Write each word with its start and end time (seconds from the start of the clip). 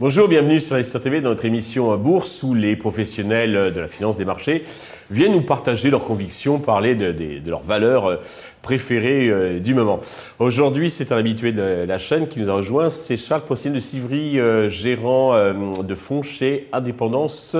Bonjour, 0.00 0.28
bienvenue 0.28 0.60
sur 0.60 0.74
Investir 0.74 1.02
TV 1.02 1.20
dans 1.20 1.28
notre 1.28 1.44
émission 1.44 1.96
Bourse 1.98 2.42
où 2.42 2.54
les 2.54 2.74
professionnels 2.74 3.72
de 3.72 3.80
la 3.80 3.86
finance 3.86 4.16
des 4.16 4.24
marchés 4.24 4.64
viennent 5.10 5.32
nous 5.32 5.42
partager 5.42 5.90
leurs 5.90 6.04
convictions, 6.04 6.58
parler 6.58 6.94
de, 6.94 7.12
de 7.12 7.50
leurs 7.50 7.62
valeurs 7.62 8.20
préférées 8.62 9.28
euh, 9.28 9.58
du 9.58 9.74
moment. 9.74 10.00
Aujourd'hui, 10.38 10.90
c'est 10.90 11.12
un 11.12 11.16
habitué 11.16 11.52
de 11.52 11.84
la 11.86 11.98
chaîne 11.98 12.28
qui 12.28 12.40
nous 12.40 12.50
a 12.50 12.54
rejoint, 12.54 12.90
c'est 12.90 13.16
Charles 13.16 13.42
Possible 13.42 13.74
de 13.74 13.80
Sivry, 13.80 14.38
euh, 14.38 14.68
gérant 14.68 15.34
euh, 15.34 15.52
de 15.82 15.94
fonds 15.94 16.22
chez 16.22 16.68
Indépendance 16.72 17.56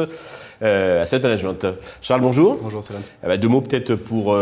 Asset 0.62 1.20
Management. 1.20 1.66
Charles, 2.02 2.20
bonjour. 2.20 2.58
Bonjour, 2.62 2.84
Salam. 2.84 3.00
Eh 3.24 3.26
ben, 3.28 3.40
deux 3.40 3.48
mots 3.48 3.62
peut-être 3.62 3.94
pour, 3.94 4.36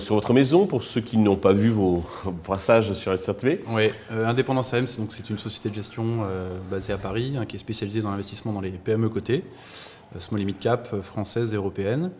sur 0.00 0.14
votre 0.14 0.32
maison, 0.32 0.66
pour 0.66 0.84
ceux 0.84 1.00
qui 1.00 1.16
n'ont 1.16 1.34
pas 1.34 1.52
vu 1.52 1.70
vos 1.70 2.04
passages 2.46 2.92
sur 2.92 3.10
Investir 3.10 3.36
TV. 3.36 3.60
Oui, 3.70 3.90
Indépendance 4.24 4.72
AM, 4.72 4.86
c'est 4.86 5.30
une 5.30 5.38
société 5.38 5.70
de 5.70 5.74
gestion 5.74 6.28
basée 6.70 6.92
à 6.92 6.96
Paris, 6.96 7.34
hein, 7.36 7.44
qui 7.44 7.56
est 7.56 7.58
spécialisée 7.58 8.02
dans 8.02 8.12
l'investissement 8.12 8.52
dans 8.52 8.60
les 8.60 8.70
PME 8.70 9.08
cotées, 9.08 9.42
small 10.20 10.38
limit 10.38 10.54
cap 10.54 10.94
françaises 11.02 11.52
et 11.52 11.56
européennes. 11.56 12.12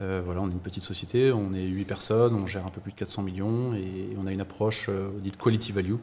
Euh, 0.00 0.22
voilà, 0.24 0.40
on 0.40 0.48
est 0.48 0.52
une 0.52 0.58
petite 0.58 0.82
société, 0.82 1.32
on 1.32 1.54
est 1.54 1.62
8 1.62 1.84
personnes, 1.84 2.34
on 2.34 2.46
gère 2.46 2.66
un 2.66 2.70
peu 2.70 2.80
plus 2.80 2.92
de 2.92 2.96
400 2.96 3.22
millions 3.22 3.74
et 3.74 4.16
on 4.20 4.26
a 4.26 4.32
une 4.32 4.40
approche 4.40 4.86
euh, 4.88 5.08
dite 5.20 5.36
quality 5.36 5.70
value 5.70 5.96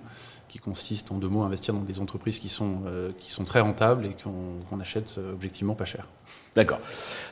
qui 0.48 0.60
consiste 0.60 1.12
en 1.12 1.16
deux 1.16 1.30
mots 1.30 1.44
à 1.44 1.46
investir 1.46 1.74
dans 1.74 1.82
des 1.82 2.00
entreprises 2.02 2.40
qui 2.40 2.50
sont, 2.50 2.82
euh, 2.86 3.12
qui 3.20 3.32
sont 3.32 3.46
très 3.46 3.62
rentables 3.62 4.06
et 4.06 4.10
qu'on 4.10 4.80
achète 4.80 5.18
objectivement 5.34 5.76
pas 5.76 5.86
cher. 5.86 6.08
D'accord. 6.56 6.80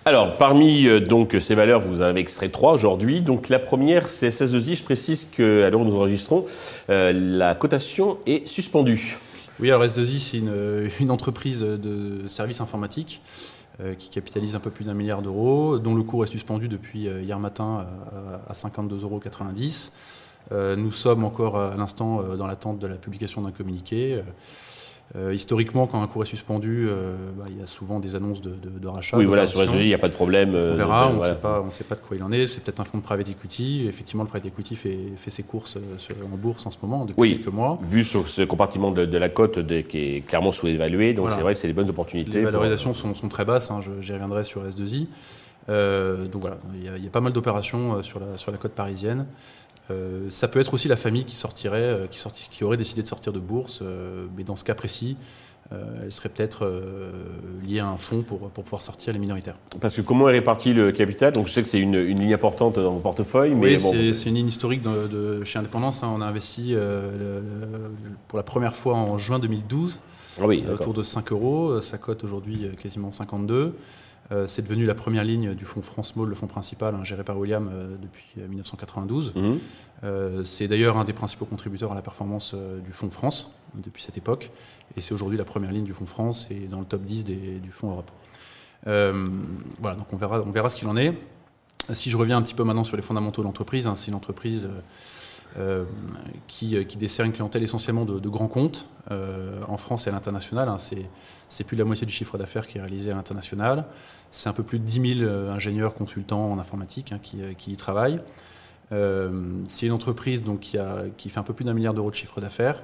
Alors, 0.05 0.37
parmi 0.37 0.87
donc, 1.01 1.35
ces 1.41 1.53
valeurs, 1.53 1.81
vous 1.81 2.01
en 2.01 2.05
avez 2.05 2.21
extrait 2.21 2.47
trois 2.47 2.71
aujourd'hui. 2.71 3.19
Donc, 3.19 3.49
la 3.49 3.59
première, 3.59 4.07
c'est 4.07 4.29
SS2I. 4.29 4.77
Je 4.77 4.83
précise 4.83 5.25
qu'à 5.25 5.69
l'heure 5.69 5.81
où 5.81 5.85
nous 5.85 5.97
enregistrons, 5.97 6.45
la 6.87 7.55
cotation 7.55 8.19
est 8.25 8.47
suspendue. 8.47 9.17
Oui, 9.59 9.69
alors 9.69 9.83
S2I, 9.83 10.19
c'est 10.19 10.37
une, 10.37 10.89
une, 11.01 11.11
entreprise 11.11 11.59
de 11.59 12.25
services 12.29 12.61
informatiques 12.61 13.21
qui 13.97 14.09
capitalise 14.09 14.55
un 14.55 14.59
peu 14.59 14.69
plus 14.69 14.85
d'un 14.85 14.93
milliard 14.93 15.21
d'euros, 15.21 15.79
dont 15.79 15.95
le 15.95 16.03
cours 16.03 16.23
est 16.23 16.27
suspendu 16.27 16.67
depuis 16.67 17.07
euh, 17.07 17.21
hier 17.21 17.39
matin 17.39 17.87
euh, 18.13 18.37
à 18.47 18.53
52,90 18.53 19.03
euros. 19.03 19.21
Nous 20.77 20.91
sommes 20.91 21.23
encore 21.25 21.57
à 21.57 21.75
l'instant 21.75 22.23
dans 22.35 22.47
l'attente 22.47 22.79
de 22.79 22.87
la 22.87 22.95
publication 22.95 23.41
d'un 23.43 23.51
communiqué. 23.51 24.23
Euh, 25.15 25.33
historiquement, 25.33 25.87
quand 25.87 26.03
un 26.03 26.07
cours 26.07 26.21
est 26.21 26.27
suspendu, 26.27 26.87
euh, 26.87 27.15
bah, 27.35 27.45
il 27.49 27.59
y 27.59 27.63
a 27.63 27.67
souvent 27.67 27.99
des 27.99 28.13
annonces 28.13 28.41
de, 28.41 28.87
rachat. 28.87 29.17
Oui, 29.17 29.25
voilà, 29.25 29.47
sur 29.47 29.59
SEI, 29.61 29.81
il 29.81 29.87
n'y 29.87 29.93
a 29.93 29.97
pas 29.97 30.07
de 30.07 30.13
problème. 30.13 30.49
On 30.49 30.75
verra, 30.75 31.09
on 31.09 31.15
ne 31.15 31.21
sait, 31.71 31.83
pas 31.83 31.95
de 31.95 32.01
quoi 32.01 32.15
il 32.15 32.23
en 32.23 32.31
est. 32.31 32.45
C'est 32.45 32.63
peut-être 32.63 32.79
un 32.79 32.83
fonds 32.83 32.99
de 32.99 33.03
private 33.03 33.27
equity. 33.27 33.87
Effectivement, 33.87 34.23
le 34.23 34.29
private 34.29 34.47
equity 34.47 34.75
fait, 34.75 35.29
ses 35.29 35.43
courses 35.43 35.77
en 36.23 36.37
bourse 36.37 36.65
en 36.65 36.71
ce 36.71 36.77
moment, 36.81 37.05
depuis 37.05 37.37
quelques 37.37 37.53
mois. 37.53 37.79
Vu 37.81 38.03
sur 38.03 38.27
ce 38.27 38.43
compartiment 38.43 38.91
de, 38.91 39.17
la 39.19 39.29
cote 39.29 39.65
qui 39.87 39.97
est 39.97 40.25
clairement 40.25 40.51
sous-évalué, 40.51 41.13
donc 41.13 41.31
c'est 41.31 41.41
vrai 41.41 41.53
que 41.53 41.59
c'est 41.59 41.67
des 41.67 41.73
bonnes 41.73 41.89
opportunités. 41.89 42.39
Les 42.39 42.45
valorisations 42.45 42.93
sont, 42.93 43.29
très 43.29 43.45
basses, 43.45 43.71
hein, 43.71 43.81
j'y 44.01 44.13
reviendrai 44.13 44.43
sur 44.43 44.63
S2I. 44.63 45.07
Euh, 45.69 46.25
donc 46.25 46.41
voilà, 46.41 46.57
il 46.73 47.03
y, 47.03 47.07
a, 47.07 47.09
pas 47.11 47.21
mal 47.21 47.31
d'opérations 47.31 48.01
sur 48.01 48.19
la, 48.19 48.37
sur 48.37 48.51
la 48.51 48.57
côte 48.57 48.71
parisienne. 48.71 49.27
Euh, 49.91 50.27
ça 50.29 50.47
peut 50.47 50.59
être 50.59 50.73
aussi 50.73 50.87
la 50.87 50.95
famille 50.95 51.25
qui 51.25 51.35
sortirait, 51.35 51.81
euh, 51.81 52.07
qui, 52.07 52.21
qui, 52.49 52.63
aurait 52.63 52.77
décidé 52.77 53.01
de 53.01 53.07
sortir 53.07 53.33
de 53.33 53.39
bourse, 53.39 53.79
euh, 53.81 54.27
mais 54.37 54.43
dans 54.43 54.55
ce 54.55 54.63
cas 54.63 54.75
précis, 54.75 55.17
elle 56.01 56.11
serait 56.11 56.29
peut-être 56.29 56.67
liée 57.63 57.77
à 57.77 57.85
un 57.85 57.97
fonds 57.97 58.23
pour, 58.23 58.49
pour, 58.49 58.63
pouvoir 58.63 58.81
sortir 58.81 59.13
les 59.13 59.19
minoritaires. 59.19 59.53
Parce 59.79 59.95
que 59.95 60.01
comment 60.01 60.27
est 60.27 60.31
réparti 60.31 60.73
le 60.73 60.91
capital? 60.91 61.31
Donc 61.31 61.45
je 61.45 61.53
sais 61.53 61.61
que 61.61 61.67
c'est 61.67 61.77
une, 61.77 61.95
ligne 61.95 62.33
importante 62.33 62.79
dans 62.79 62.93
vos 62.93 62.99
portefeuille. 62.99 63.53
Oui, 63.53 63.77
c'est 63.77 64.29
une 64.29 64.33
ligne 64.33 64.47
historique 64.47 64.81
de, 64.81 65.43
chez 65.43 65.59
Indépendance. 65.59 66.01
Hein. 66.01 66.11
On 66.11 66.21
a 66.21 66.25
investi 66.25 66.73
pour 68.27 68.37
la 68.37 68.41
première 68.41 68.73
fois 68.73 68.95
en 68.95 69.19
juin 69.19 69.37
2012, 69.37 69.99
ah 70.41 70.47
oui, 70.47 70.65
autour 70.73 70.95
de 70.95 71.03
5 71.03 71.31
euros. 71.33 71.79
Ça 71.81 71.99
cote 71.99 72.23
aujourd'hui 72.23 72.71
quasiment 72.81 73.11
52. 73.11 73.75
Euh, 74.31 74.45
c'est 74.45 74.61
devenu 74.61 74.85
la 74.85 74.93
première 74.93 75.23
ligne 75.23 75.55
du 75.55 75.65
fonds 75.65 75.81
France 75.81 76.15
Mall, 76.15 76.29
le 76.29 76.35
fonds 76.35 76.47
principal, 76.47 76.93
hein, 76.93 77.03
géré 77.03 77.23
par 77.23 77.37
William 77.37 77.69
euh, 77.71 77.95
depuis 77.99 78.27
1992. 78.37 79.33
Euh, 79.35 80.37
mhm. 80.37 80.45
c'est 80.45 80.67
d'ailleurs 80.67 80.97
un 80.97 81.03
des 81.03 81.13
principaux 81.13 81.45
contributeurs 81.45 81.91
à 81.91 81.95
la 81.95 82.01
performance 82.01 82.55
du 82.83 82.91
fonds 82.91 83.09
France 83.09 83.51
depuis 83.75 84.03
cette 84.03 84.17
époque. 84.17 84.51
Et 84.95 85.01
c'est 85.01 85.13
aujourd'hui 85.13 85.37
la 85.37 85.45
première 85.45 85.71
ligne 85.71 85.83
du 85.83 85.93
fonds 85.93 86.05
France 86.05 86.47
et 86.51 86.67
dans 86.67 86.79
le 86.79 86.85
top 86.85 87.01
10 87.01 87.25
du 87.25 87.71
fonds 87.71 87.91
Europe. 87.91 88.11
voilà, 88.85 89.95
donc 89.97 90.11
on 90.13 90.17
verra, 90.17 90.41
on 90.41 90.51
verra 90.51 90.69
ce 90.69 90.75
qu'il 90.75 90.87
en 90.87 90.97
est. 90.97 91.13
Si 91.93 92.11
je 92.11 92.17
reviens 92.17 92.37
un 92.37 92.41
petit 92.43 92.53
peu 92.53 92.63
maintenant 92.63 92.83
sur 92.83 92.97
les 92.97 93.01
fondamentaux 93.01 93.41
de 93.41 93.47
l'entreprise, 93.47 93.87
hein, 93.87 93.95
c'est 93.95 94.09
une 94.09 94.15
entreprise 94.15 94.69
qui, 96.47 96.85
qui, 96.85 96.97
dessert 96.97 97.25
une 97.25 97.31
clientèle 97.31 97.63
essentiellement 97.63 98.05
de, 98.05 98.29
grands 98.29 98.47
comptes 98.47 98.87
en 99.09 99.77
France 99.77 100.07
et 100.07 100.09
à 100.09 100.13
l'international. 100.13 100.69
Hein, 100.69 100.77
c'est 101.49 101.63
plus 101.63 101.75
de 101.75 101.81
la 101.81 101.85
moitié 101.85 102.05
du 102.05 102.13
chiffre 102.13 102.37
d'affaires 102.37 102.67
qui 102.67 102.77
est 102.77 102.81
réalisé 102.81 103.11
à 103.11 103.15
l'international. 103.15 103.85
C'est 104.31 104.49
un 104.49 104.53
peu 104.53 104.63
plus 104.63 104.79
de 104.79 104.85
10 104.85 105.17
000 105.17 105.29
euh, 105.29 105.51
ingénieurs 105.51 105.95
consultants 105.95 106.51
en 106.51 106.59
informatique 106.59 107.11
hein, 107.11 107.19
euh, 107.35 107.53
qui, 107.53 107.71
y 107.71 107.75
travaillent. 107.75 108.19
Euh, 108.91 109.61
c'est 109.65 109.87
une 109.87 109.91
entreprise 109.91 110.43
donc, 110.43 110.59
qui, 110.59 111.29
fait 111.29 111.39
un 111.39 111.43
peu 111.43 111.53
plus 111.53 111.65
d'un 111.65 111.73
milliard 111.73 111.93
d'euros 111.93 112.11
de 112.11 112.15
chiffre 112.15 112.39
d'affaires, 112.39 112.83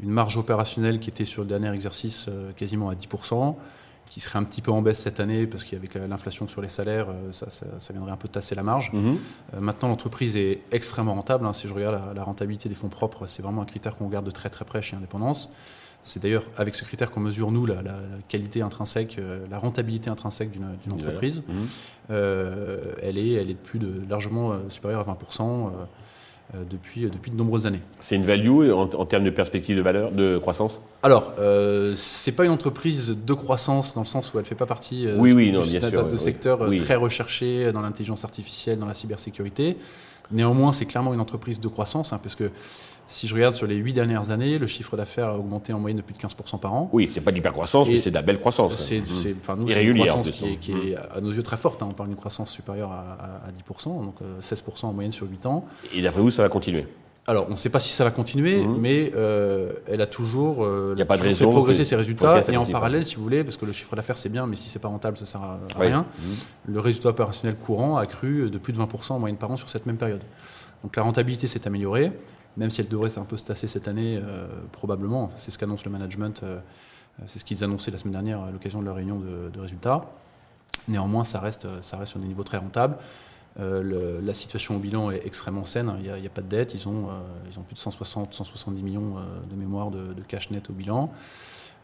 une 0.00 0.10
marge 0.10 0.36
opérationnelle 0.36 0.98
qui 1.00 1.10
était 1.10 1.24
sur 1.24 1.42
le 1.42 1.48
dernier 1.48 1.72
exercice 1.72 2.28
quasiment 2.56 2.88
à 2.88 2.94
10%, 2.94 3.56
qui 4.10 4.20
serait 4.20 4.38
un 4.38 4.44
petit 4.44 4.62
peu 4.62 4.70
en 4.70 4.82
baisse 4.82 5.00
cette 5.00 5.20
année 5.20 5.46
parce 5.46 5.64
qu'avec 5.64 5.94
l'inflation 5.94 6.48
sur 6.48 6.62
les 6.62 6.68
salaires, 6.68 7.08
ça, 7.32 7.92
viendrait 7.92 8.12
un 8.12 8.16
peu 8.16 8.28
tasser 8.28 8.54
la 8.54 8.62
marge. 8.62 8.90
Mhm. 8.92 9.18
maintenant, 9.60 9.88
l'entreprise 9.88 10.36
est 10.36 10.60
extrêmement 10.72 11.14
rentable. 11.14 11.46
Hein. 11.46 11.52
si 11.52 11.68
je 11.68 11.74
regarde 11.74 12.00
la, 12.06 12.14
la, 12.14 12.24
rentabilité 12.24 12.68
des 12.68 12.74
fonds 12.74 12.88
propres, 12.88 13.26
c'est 13.26 13.42
vraiment 13.42 13.62
un 13.62 13.66
critère 13.66 13.96
qu'on 13.96 14.06
regarde 14.06 14.26
de 14.26 14.30
très 14.30 14.50
très 14.50 14.64
près 14.64 14.82
chez 14.82 14.96
Indépendance. 14.96 15.52
C'est 16.08 16.22
d'ailleurs 16.22 16.44
avec 16.56 16.74
ce 16.74 16.84
critère 16.84 17.10
qu'on 17.10 17.20
mesure, 17.20 17.50
nous, 17.50 17.66
la, 17.66 17.82
qualité 18.28 18.62
intrinsèque, 18.62 19.16
euh, 19.18 19.46
la 19.50 19.58
rentabilité 19.58 20.08
intrinsèque 20.08 20.50
d'une 20.50 20.92
entreprise. 20.92 21.42
Mmh. 21.46 21.52
Euh, 22.10 22.94
elle, 23.02 23.18
est, 23.18 23.32
elle 23.32 23.50
est 23.50 23.54
plus 23.54 23.78
de, 23.78 24.02
largement 24.08 24.52
euh, 24.52 24.58
supérieure 24.70 25.06
à 25.08 25.12
20%. 25.12 25.70
Depuis, 26.70 27.02
depuis 27.02 27.30
de 27.30 27.36
nombreuses 27.36 27.66
années. 27.66 27.80
C'est 28.00 28.16
une 28.16 28.24
value 28.24 28.70
en, 28.70 28.86
termes 28.86 29.24
de 29.24 29.30
perspective 29.30 29.76
de 29.76 29.82
valeur, 29.82 30.12
de 30.12 30.38
croissance 30.38 30.80
Alors, 31.02 31.32
euh, 31.38 31.94
ce 31.94 32.30
n'est 32.30 32.36
pas 32.36 32.44
une 32.44 32.50
entreprise 32.50 33.10
de 33.10 33.34
croissance 33.34 33.94
dans 33.94 34.00
le 34.00 34.06
sens 34.06 34.32
où 34.32 34.38
elle 34.38 34.44
ne 34.44 34.48
fait 34.48 34.54
pas 34.54 34.66
partie 34.66 35.06
oui, 35.16 35.32
oui, 35.32 35.52
de 35.52 36.16
secteurs 36.16 36.58
très 36.78 36.96
recherchés 36.96 37.70
dans 37.72 37.82
l'intelligence 37.82 38.24
artificielle, 38.24 38.78
dans 38.78 38.86
la 38.86 38.94
cybersécurité. 38.94 39.76
Néanmoins, 40.30 40.72
c'est 40.72 40.86
clairement 40.86 41.14
une 41.14 41.20
entreprise 41.20 41.60
de 41.60 41.68
croissance, 41.68 42.12
hein, 42.12 42.20
parce 42.22 42.34
que 42.34 42.50
si 43.06 43.26
je 43.26 43.34
regarde 43.34 43.54
sur 43.54 43.66
les 43.66 43.76
huit 43.76 43.94
dernières 43.94 44.30
années, 44.30 44.58
le 44.58 44.66
chiffre 44.66 44.94
d'affaires 44.94 45.28
a 45.28 45.38
augmenté 45.38 45.72
en 45.72 45.78
moyenne 45.78 45.96
de 45.96 46.02
plus 46.02 46.14
de 46.14 46.18
15% 46.18 46.60
par 46.60 46.74
an. 46.74 46.90
Oui, 46.92 47.08
c'est 47.08 47.22
pas 47.22 47.30
de 47.30 47.36
l'hypercroissance, 47.36 47.88
mais 47.88 47.96
c'est 47.96 48.10
de 48.10 48.14
la 48.14 48.22
belle 48.22 48.38
croissance. 48.38 48.76
C'est 48.76 49.00
mmh. 49.00 49.34
une 49.80 49.94
croissance 49.94 50.30
qui, 50.30 50.72
est, 50.72 50.94
mmh. 50.94 51.16
à 51.16 51.20
nos 51.22 51.32
yeux 51.32 51.42
très 51.42 51.56
forte. 51.56 51.82
Hein. 51.82 51.88
On 51.90 51.94
parle 51.94 52.10
d'une 52.10 52.18
croissance 52.18 52.50
supérieure 52.50 52.92
à, 52.92 53.48
10%, 53.72 54.04
donc 54.04 54.16
16% 54.42 54.54
euh, 54.84 54.88
en 54.88 54.92
moyenne 54.92 55.12
sur 55.12 55.26
8 55.26 55.46
ans. 55.46 55.64
Et 55.94 56.02
d'après 56.02 56.20
vous, 56.20 56.30
ça 56.30 56.42
va 56.42 56.50
continuer? 56.50 56.86
Alors, 57.26 57.44
on 57.48 57.50
ne 57.50 57.56
sait 57.56 57.68
pas 57.68 57.78
si 57.78 57.90
ça 57.90 58.04
va 58.04 58.10
continuer, 58.10 58.64
mmh. 58.64 58.78
mais 58.78 59.12
euh, 59.14 59.72
elle 59.86 60.00
a 60.00 60.06
toujours, 60.06 60.64
euh, 60.64 60.94
Il 60.96 61.02
a 61.02 61.04
pas 61.04 61.18
de 61.18 61.22
raison 61.24 61.46
fait 61.46 61.52
progresser 61.52 61.84
ses 61.84 61.94
résultats. 61.94 62.40
Et 62.50 62.56
en 62.56 62.64
parallèle, 62.64 63.04
si 63.04 63.16
vous 63.16 63.22
voulez, 63.22 63.44
parce 63.44 63.58
que 63.58 63.66
le 63.66 63.72
chiffre 63.72 63.94
d'affaires 63.94 64.16
c'est 64.16 64.30
bien, 64.30 64.46
mais 64.46 64.56
si 64.56 64.70
c'est 64.70 64.78
pas 64.78 64.88
rentable, 64.88 65.18
ça 65.18 65.26
sert 65.26 65.42
à, 65.42 65.58
rien. 65.78 66.06
Le 66.66 66.80
résultat 66.80 67.10
opérationnel 67.10 67.54
courant 67.56 67.98
a 67.98 68.06
cru 68.06 68.48
de 68.48 68.56
plus 68.56 68.72
de 68.72 68.78
20% 68.78 69.12
en 69.12 69.18
moyenne 69.18 69.36
par 69.36 69.50
an 69.50 69.58
sur 69.58 69.68
cette 69.68 69.84
même 69.84 69.98
période. 69.98 70.22
Donc 70.82 70.96
la 70.96 71.02
rentabilité 71.02 71.46
s'est 71.46 71.66
améliorée 71.66 72.12
même 72.58 72.70
si 72.70 72.80
elle 72.80 72.88
devrait 72.88 73.16
un 73.18 73.24
peu 73.24 73.36
se 73.36 73.44
tasser 73.44 73.66
cette 73.68 73.88
année, 73.88 74.20
euh, 74.22 74.46
probablement. 74.72 75.30
c'est 75.36 75.50
ce 75.50 75.58
qu'annonce 75.58 75.84
le 75.84 75.92
management, 75.92 76.40
euh, 76.42 76.58
c'est 77.26 77.38
ce 77.38 77.44
qu'ils 77.44 77.62
annonçaient 77.64 77.92
la 77.92 77.98
semaine 77.98 78.12
dernière 78.12 78.42
à 78.42 78.50
l'occasion 78.50 78.80
de 78.80 78.84
leur 78.84 78.96
réunion 78.96 79.18
de, 79.18 79.60
résultats. 79.60 80.04
Néanmoins, 80.88 81.24
ça 81.24 81.40
reste, 81.40 81.66
ça 81.82 81.96
reste 81.96 82.10
sur 82.10 82.20
des 82.20 82.26
niveaux 82.26 82.44
très 82.44 82.58
rentables. 82.58 82.96
Euh, 83.60 84.20
la 84.22 84.34
situation 84.34 84.76
au 84.76 84.78
bilan 84.78 85.10
est 85.10 85.22
extrêmement 85.24 85.64
saine, 85.64 85.92
il 85.98 86.20
n'y 86.20 86.26
a, 86.26 86.30
pas 86.30 86.42
de 86.42 86.48
dette, 86.48 86.74
ils 86.74 86.88
ont, 86.88 87.08
ils 87.50 87.58
ont 87.58 87.62
plus 87.62 87.74
de 87.74 87.80
160, 87.80 88.32
170 88.34 88.82
millions 88.82 89.16
de 89.50 89.56
mémoire 89.56 89.90
de, 89.90 90.22
cash 90.26 90.50
net 90.50 90.70
au 90.70 90.72
bilan. 90.72 91.10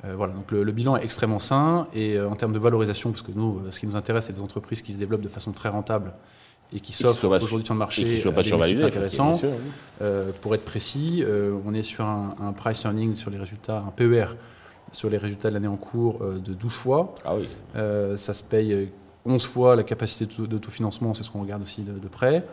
voilà, 0.04 0.32
donc 0.34 0.52
le, 0.52 0.70
bilan 0.70 0.96
est 0.96 1.02
extrêmement 1.04 1.40
sain 1.40 1.88
et 1.94 2.20
en 2.20 2.36
termes 2.36 2.52
de 2.52 2.58
valorisation, 2.60 3.10
parce 3.10 3.22
que 3.22 3.32
nous, 3.34 3.60
ce 3.70 3.80
qui 3.80 3.86
nous 3.86 3.96
intéresse, 3.96 4.26
c'est 4.26 4.32
des 4.32 4.42
entreprises 4.42 4.82
qui 4.82 4.92
se 4.92 4.98
développent 4.98 5.22
de 5.22 5.28
façon 5.28 5.50
très 5.50 5.68
rentable 5.68 6.14
et 6.74 6.80
qui 6.80 6.92
s'offre 6.92 7.24
aujourd'hui 7.24 7.64
sur 7.64 7.74
le 7.74 7.78
marché 7.78 8.02
et 8.02 8.20
qui 8.20 8.26
ne 8.26 8.32
pas 8.32 8.42
survalué, 8.42 8.82
intéressant. 8.82 9.32
Euh, 10.02 10.32
pour 10.40 10.54
être 10.54 10.64
précis, 10.64 11.22
euh, 11.22 11.56
on 11.64 11.72
est 11.72 11.82
sur 11.82 12.04
un, 12.04 12.52
price 12.56 12.84
earning 12.84 13.14
sur 13.14 13.30
les 13.30 13.38
résultats, 13.38 13.78
un 13.86 13.90
PER 13.90 14.26
sur 14.92 15.10
les 15.10 15.16
résultats 15.16 15.48
de 15.48 15.54
l'année 15.54 15.68
en 15.68 15.76
cours 15.76 16.22
euh, 16.22 16.38
de 16.38 16.52
12 16.52 16.72
fois. 16.72 17.14
Ah 17.24 17.34
oui. 17.36 17.48
ça 18.16 18.34
se 18.34 18.42
paye 18.42 18.88
11 19.26 19.44
fois 19.44 19.76
la 19.76 19.82
capacité 19.82 20.26
de, 20.26 20.58
tout 20.58 20.70
financement, 20.70 21.14
c'est 21.14 21.22
ce 21.22 21.30
qu'on 21.30 21.40
regarde 21.40 21.62
aussi 21.62 21.82
de, 21.82 22.08
près. 22.08 22.44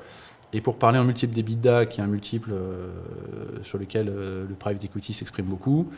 Et 0.54 0.60
pour 0.60 0.76
parler 0.76 1.00
en 1.00 1.06
multiple 1.06 1.34
d'EBITDA, 1.34 1.86
qui 1.86 2.02
est 2.02 2.04
un 2.04 2.08
multiple 2.08 2.52
sur 3.62 3.78
lequel 3.78 4.08
le 4.08 4.54
private 4.60 4.84
equity 4.84 5.14
s'exprime 5.14 5.46
beaucoup, 5.46 5.90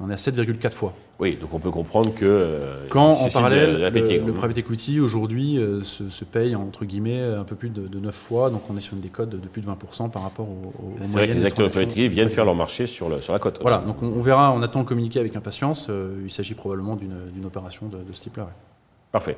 on 0.00 0.10
est 0.10 0.12
à 0.12 0.16
7,4 0.16 0.70
fois. 0.70 0.92
Oui, 1.18 1.38
donc 1.40 1.54
on 1.54 1.58
peut 1.58 1.70
comprendre 1.70 2.14
que... 2.14 2.60
Quand 2.90 3.10
en 3.10 3.30
parallèle, 3.30 3.80
le, 3.80 4.32
private 4.32 4.58
equity 4.58 5.00
aujourd'hui 5.00 5.58
se, 5.82 6.24
paye 6.24 6.54
entre 6.54 6.84
guillemets 6.84 7.22
un 7.22 7.44
peu 7.44 7.56
plus 7.56 7.70
de, 7.70 7.98
9 7.98 8.14
fois, 8.14 8.50
donc 8.50 8.62
on 8.68 8.76
est 8.76 8.82
sur 8.82 8.94
une 8.94 9.00
décote 9.00 9.30
de, 9.30 9.36
plus 9.38 9.62
de 9.62 9.66
20% 9.66 10.10
par 10.10 10.22
rapport 10.22 10.46
aux, 10.46 10.74
aux 10.78 10.94
C'est 11.00 11.14
vrai 11.14 11.28
que 11.28 11.32
les 11.32 11.46
acteurs 11.46 11.68
de 11.68 11.72
private 11.72 11.92
equity 11.92 12.08
viennent 12.08 12.30
faire 12.30 12.44
leur 12.44 12.54
marché 12.54 12.86
sur, 12.86 13.08
le, 13.08 13.22
sur 13.22 13.32
la 13.32 13.38
cote. 13.38 13.60
Voilà, 13.62 13.78
donc 13.78 14.02
on, 14.02 14.20
verra, 14.20 14.52
on 14.52 14.62
attend 14.62 14.80
le 14.80 14.86
communiqué 14.86 15.20
avec 15.20 15.36
impatience. 15.36 15.90
il 16.22 16.30
s'agit 16.30 16.54
probablement 16.54 16.96
d'une 16.96 17.44
opération 17.46 17.88
de, 17.88 18.12
ce 18.12 18.22
type-là. 18.22 18.50
Parfait. 19.12 19.36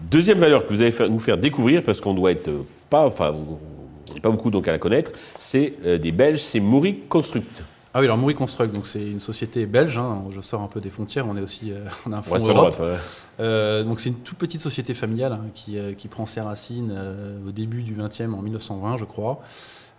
Deuxième 0.00 0.38
valeur 0.38 0.66
que 0.66 0.72
vous 0.72 0.80
allez 0.80 0.94
nous 1.10 1.18
faire 1.18 1.36
découvrir, 1.36 1.82
parce 1.82 2.00
qu'on 2.00 2.14
doit 2.14 2.32
être 2.32 2.48
euh, 2.48 2.62
pas, 2.88 3.06
enfin, 3.06 3.34
pas 4.22 4.30
beaucoup 4.30 4.50
donc 4.50 4.66
à 4.66 4.72
la 4.72 4.78
connaître, 4.78 5.12
c'est 5.38 5.74
euh, 5.84 5.98
des 5.98 6.10
Belges, 6.10 6.40
c'est 6.40 6.58
Maury 6.58 7.00
Construct. 7.06 7.62
Ah 7.92 8.00
oui, 8.00 8.06
alors 8.06 8.16
Maury 8.16 8.34
Construct, 8.34 8.72
donc 8.72 8.86
c'est 8.86 9.02
une 9.02 9.20
société 9.20 9.66
belge. 9.66 9.98
Hein, 9.98 10.22
je 10.30 10.40
sors 10.40 10.62
un 10.62 10.68
peu 10.68 10.80
des 10.80 10.88
frontières. 10.88 11.26
On 11.28 11.36
est 11.36 11.42
aussi, 11.42 11.70
euh, 11.70 11.84
on 12.06 12.12
a 12.14 12.18
un 12.18 12.22
fonds 12.22 12.38
Europe. 12.38 12.80
donc 13.84 14.00
c'est 14.00 14.08
une 14.08 14.20
toute 14.20 14.38
petite 14.38 14.62
société 14.62 14.94
familiale 14.94 15.34
hein, 15.34 15.44
qui, 15.52 15.76
qui, 15.98 16.08
prend 16.08 16.24
ses 16.24 16.40
racines 16.40 16.96
au 17.46 17.50
début 17.50 17.82
du 17.82 17.94
20e, 17.94 18.32
en 18.32 18.40
1920, 18.40 18.96
je 18.96 19.04
crois. 19.04 19.42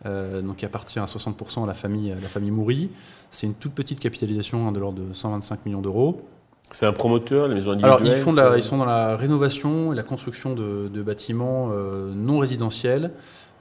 donc 0.05 0.55
qui 0.55 0.65
appartient 0.65 0.99
à 0.99 1.05
60% 1.05 1.65
à 1.65 1.67
la 1.67 1.73
famille, 1.75 2.11
à 2.11 2.15
la 2.15 2.21
famille 2.21 2.51
Moury. 2.51 2.89
C'est 3.29 3.45
une 3.45 3.55
toute 3.55 3.73
petite 3.73 3.99
capitalisation 3.99 4.67
hein, 4.67 4.71
de 4.71 4.79
l'ordre 4.79 4.99
de 4.99 5.13
125 5.13 5.65
millions 5.65 5.81
d'euros. 5.81 6.25
C'est 6.71 6.85
un 6.85 6.93
promoteur, 6.93 7.47
les 7.47 7.55
maisons 7.55 7.71
individuelles 7.71 7.99
Alors, 8.01 8.17
ils, 8.17 8.21
font 8.21 8.55
ils 8.55 8.63
sont 8.63 8.77
dans 8.77 8.85
la 8.85 9.17
rénovation 9.17 9.91
et 9.91 9.95
la 9.95 10.03
construction 10.03 10.53
de, 10.53 11.01
bâtiments 11.01 11.69
euh, 11.71 12.13
non 12.15 12.37
résidentiels. 12.37 13.11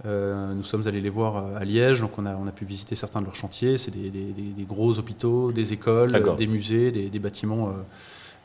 Euh, 0.07 0.55
nous 0.55 0.63
sommes 0.63 0.87
allés 0.87 1.01
les 1.01 1.11
voir 1.11 1.57
à 1.57 1.65
Liège, 1.65 2.01
donc 2.01 2.19
on 2.19 2.25
a, 2.25 2.35
on 2.35 2.47
a 2.47 2.53
pu 2.53 2.65
visiter 2.65 2.95
certains 2.95 3.21
de 3.21 3.27
leurs 3.27 3.35
chantiers. 3.35 3.77
C'est 3.77 3.91
des, 3.91 4.65
gros 4.67 4.99
hôpitaux, 4.99 5.53
des 5.53 5.73
écoles, 5.73 6.11
des 6.37 6.47
musées, 6.47 6.91
des, 6.91 7.19
bâtiments 7.19 7.73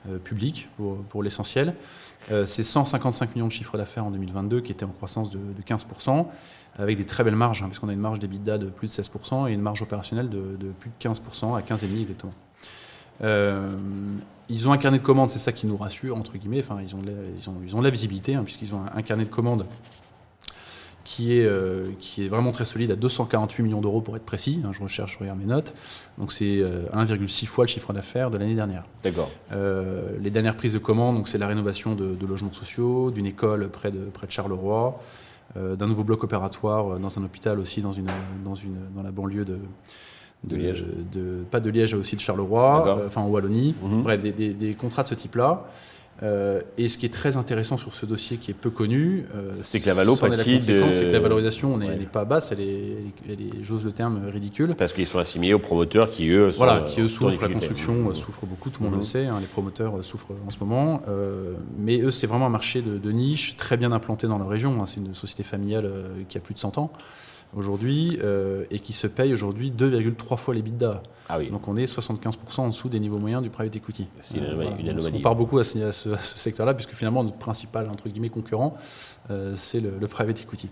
euh, 0.10 0.18
publics 0.18 0.68
pour, 1.10 1.24
l'essentiel. 1.24 1.76
c'est 2.46 2.64
155 2.64 3.36
millions 3.36 3.48
de 3.48 3.52
chiffres 3.52 3.78
d'affaires 3.78 4.06
en 4.06 4.12
2022 4.12 4.62
qui 4.62 4.72
étaient 4.72 4.86
en 4.86 4.90
croissance 4.90 5.30
de, 5.30 5.40
15%, 5.66 6.26
avec 6.78 6.98
des 6.98 7.06
très 7.06 7.24
belles 7.24 7.36
marges, 7.36 7.62
hein, 7.62 7.68
puisqu'on 7.68 7.90
a 7.90 7.94
une 7.94 8.00
marge 8.00 8.20
d'EBITDA 8.20 8.58
de 8.58 8.66
plus 8.66 8.88
de 8.88 8.92
16% 8.92 9.50
et 9.50 9.54
une 9.54 9.62
marge 9.62 9.82
opérationnelle 9.82 10.30
de, 10.30 10.58
de 10.60 10.72
plus 10.80 10.90
de 10.90 11.10
15% 11.10 11.56
à 11.56 11.62
15,5% 11.62 12.02
exactement. 12.02 12.34
Euh, 13.24 13.64
ils 14.50 14.70
ont 14.70 14.72
un 14.72 14.78
carnet 14.78 15.00
de 15.00 15.04
commandes, 15.04 15.30
c'est 15.30 15.40
ça 15.40 15.52
qui 15.52 15.68
nous 15.68 15.78
rassure, 15.78 16.16
entre 16.16 16.38
guillemets. 16.38 16.60
Enfin, 16.60 16.78
ils 16.82 16.96
ont, 16.96 17.02
la, 17.06 17.12
ils 17.40 17.50
ont, 17.50 17.56
ils 17.66 17.76
ont 17.76 17.82
la 17.82 17.90
visibilité, 17.90 18.36
hein, 18.36 18.44
puisqu'ils 18.44 18.76
ont 18.76 18.82
un, 18.94 19.02
carnet 19.02 19.26
de 19.26 19.30
commandes 19.30 19.66
qui 21.04 21.38
est, 21.38 21.46
euh, 21.46 21.90
qui 22.00 22.26
est 22.26 22.28
vraiment 22.28 22.52
très 22.52 22.66
solide, 22.66 22.92
à 22.92 22.96
248 22.96 23.64
millions 23.64 23.82
d'euros 23.82 24.02
pour 24.02 24.16
être 24.16 24.26
précis. 24.26 24.62
Hein, 24.64 24.72
je 24.72 24.82
recherche, 24.82 25.14
je 25.14 25.20
regarde 25.20 25.40
mes 25.40 25.46
notes. 25.46 25.74
Donc 26.18 26.32
c'est 26.32 26.58
1,6 26.58 26.64
euh, 26.64 27.48
fois 27.48 27.66
le 27.66 27.70
chiffre 27.70 27.94
d'affaires 27.94 28.32
de 28.32 28.38
l'année 28.38 28.56
dernière. 28.56 28.86
D'accord. 29.04 29.30
les 29.52 30.32
dernières 30.32 30.58
prises 30.58 30.74
de 30.74 30.80
commandes, 30.80 31.16
donc 31.16 31.28
c'est 31.28 31.38
la 31.38 31.48
rénovation 31.48 31.96
de, 31.96 32.26
logements 32.26 32.54
sociaux, 32.54 33.12
d'une 33.12 33.26
école 33.26 33.70
près 33.70 33.92
de, 33.92 34.06
près 34.06 34.28
de 34.28 34.32
Charleroi, 34.32 35.00
d'un 35.56 35.88
nouveau 35.88 36.04
bloc 36.04 36.24
opératoire 36.24 37.00
dans 37.00 37.18
un 37.18 37.24
hôpital 37.24 37.60
aussi 37.60 37.82
dans, 37.82 37.94
une, 37.94 38.10
dans, 38.44 38.56
une, 38.56 38.78
dans 38.94 39.04
la 39.04 39.12
banlieue 39.12 39.46
de, 39.46 39.60
de, 40.44 40.56
Liège. 40.56 40.86
De, 41.12 41.44
pas 41.50 41.60
de 41.60 41.70
Liège, 41.70 41.94
aussi 41.94 42.16
de 42.16 42.22
Charleroi, 42.22 43.00
euh, 43.00 43.08
enfin 43.08 43.22
en 43.22 43.28
Wallonie. 43.28 43.76
Mhm. 43.82 44.04
Bref, 44.04 44.22
des, 44.22 44.76
contrats 44.78 45.04
de 45.04 45.08
ce 45.08 45.16
type-là. 45.16 45.66
Euh, 46.24 46.62
et 46.78 46.88
ce 46.88 46.98
qui 46.98 47.06
est 47.06 47.14
très 47.14 47.36
intéressant 47.36 47.76
sur 47.76 47.94
ce 47.94 48.06
dossier 48.06 48.38
qui 48.38 48.50
est 48.50 48.54
peu 48.54 48.70
connu, 48.70 49.26
euh, 49.36 49.52
c'est 49.60 49.82
que 49.82 49.88
la 49.88 49.94
valo 49.94 50.16
C'est 50.16 50.30
que 50.30 51.12
la 51.12 51.20
valorisation 51.20 51.78
n'est 51.78 51.98
pas 52.06 52.24
basse, 52.24 52.54
elle 52.54 52.62
est, 52.62 53.64
j'ose 53.64 53.84
le 53.84 53.92
terme, 53.92 54.22
ridicule. 54.32 54.76
Parce 54.78 54.94
qu'ils 54.94 55.08
sont 55.08 55.20
assimilés 55.20 55.54
aux 55.54 55.60
promoteurs 55.60 56.10
qui 56.10 56.30
eux, 56.30 56.54
sont, 56.54 56.58
voilà, 56.58 56.82
qui 56.88 57.02
eux 57.02 57.10
souffrent, 57.10 57.42
la 57.42 57.50
construction 57.50 58.14
souffre 58.14 58.46
beaucoup, 58.46 58.70
tout 58.70 58.82
le 58.82 58.86
monde 58.86 58.94
le 58.96 59.00
mhm. 59.00 59.04
sait, 59.04 59.26
hein, 59.26 59.40
les 59.42 59.48
promoteurs 59.48 60.06
souffrent 60.06 60.32
en 60.48 60.50
ce 60.50 60.58
moment. 60.62 61.02
mais 61.78 62.00
eux, 62.00 62.12
c'est 62.12 62.28
vraiment 62.28 62.46
un 62.46 62.50
marché 62.50 62.82
de, 62.82 63.12
niche, 63.12 63.58
très 63.58 63.76
bien 63.76 63.92
implanté 63.92 64.28
dans 64.28 64.38
la 64.38 64.46
région. 64.46 64.82
Hein. 64.82 64.86
c'est 64.86 65.02
une 65.02 65.14
société 65.16 65.44
familiale 65.44 65.92
qui 66.30 66.38
a 66.38 66.42
plus 66.42 66.54
de 66.54 66.60
100 66.60 66.78
ans 66.78 66.94
aujourd'hui 67.56 68.20
euh, 68.24 68.66
et 68.72 68.80
qui 68.80 68.94
se 68.94 69.08
paye 69.08 69.34
aujourd'hui 69.34 69.72
2,3 69.72 70.38
fois 70.38 70.54
les 70.54 70.62
bidas. 70.62 71.02
Ah 71.30 71.40
oui. 71.40 71.50
Donc 71.50 71.68
on 71.68 71.76
est 71.76 71.86
75% 71.86 72.60
en 72.60 72.68
dessous 72.68 72.90
des 72.90 73.00
niveaux 73.00 73.18
moyens 73.18 73.42
du 73.42 73.50
private 73.50 73.76
equity. 73.76 74.08
C'est 74.20 74.38
une, 74.38 75.00
On 75.14 75.22
part 75.22 75.36
beaucoup 75.36 75.58
à 75.58 75.64
ce, 75.64 76.16
secteur-là 76.18 76.74
puisque 76.74 76.94
finalement 76.94 77.24
notre 77.24 77.38
principal 77.38 77.90
entre 77.90 78.10
guillemets 78.10 78.30
concurrent 78.30 78.78
euh, 79.32 79.54
c'est 79.56 79.80
le, 79.80 80.08
private 80.08 80.42
equity. 80.42 80.70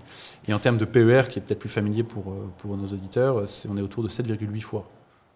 Et 0.47 0.53
en 0.53 0.59
termes 0.59 0.77
de 0.77 0.85
PER 0.85 1.23
qui 1.29 1.39
est 1.39 1.41
peut-être 1.41 1.59
plus 1.59 1.69
familier 1.69 2.03
pour, 2.03 2.31
euh, 2.31 2.49
pour 2.59 2.77
nos 2.77 2.87
auditeurs, 2.87 3.43
on 3.69 3.77
est 3.77 3.81
autour 3.81 4.03
de 4.03 4.09
7,8 4.09 4.61
fois. 4.61 4.87